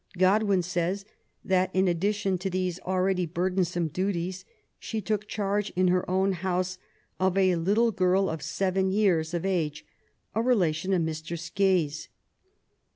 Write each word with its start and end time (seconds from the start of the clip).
Godwin 0.17 0.63
says 0.63 1.05
that^ 1.45 1.69
in 1.75 1.85
addi 1.85 2.11
tion 2.15 2.39
to 2.39 2.49
these 2.49 2.79
already 2.79 3.27
burdensome 3.27 3.91
duties^ 3.91 4.45
she 4.79 4.99
took 4.99 5.27
charge, 5.27 5.71
in 5.75 5.89
her 5.89 6.09
own 6.09 6.31
house, 6.31 6.79
of 7.19 7.37
a 7.37 7.55
little 7.55 7.91
girl 7.91 8.27
of 8.27 8.41
seven 8.41 8.89
years 8.89 9.35
of 9.35 9.45
age, 9.45 9.85
a 10.33 10.41
relation 10.41 10.91
of 10.93 11.03
Mr. 11.03 11.37
Skeys. 11.37 12.07